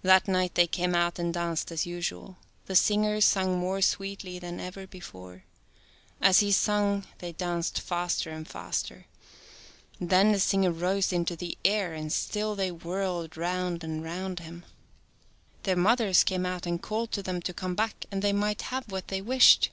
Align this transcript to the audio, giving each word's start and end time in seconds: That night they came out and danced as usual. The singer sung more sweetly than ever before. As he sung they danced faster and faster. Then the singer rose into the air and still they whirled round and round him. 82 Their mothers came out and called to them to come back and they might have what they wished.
That 0.00 0.26
night 0.28 0.54
they 0.54 0.66
came 0.66 0.94
out 0.94 1.18
and 1.18 1.34
danced 1.34 1.70
as 1.70 1.84
usual. 1.84 2.38
The 2.64 2.74
singer 2.74 3.20
sung 3.20 3.58
more 3.58 3.82
sweetly 3.82 4.38
than 4.38 4.58
ever 4.60 4.86
before. 4.86 5.44
As 6.22 6.40
he 6.40 6.52
sung 6.52 7.04
they 7.18 7.32
danced 7.32 7.78
faster 7.82 8.30
and 8.30 8.48
faster. 8.48 9.04
Then 10.00 10.32
the 10.32 10.40
singer 10.40 10.70
rose 10.72 11.12
into 11.12 11.36
the 11.36 11.58
air 11.66 11.92
and 11.92 12.10
still 12.10 12.54
they 12.56 12.72
whirled 12.72 13.36
round 13.36 13.84
and 13.84 14.02
round 14.02 14.40
him. 14.40 14.64
82 15.60 15.62
Their 15.64 15.76
mothers 15.76 16.24
came 16.24 16.46
out 16.46 16.64
and 16.64 16.80
called 16.80 17.12
to 17.12 17.22
them 17.22 17.42
to 17.42 17.52
come 17.52 17.74
back 17.74 18.06
and 18.10 18.22
they 18.22 18.32
might 18.32 18.62
have 18.72 18.90
what 18.90 19.08
they 19.08 19.20
wished. 19.20 19.70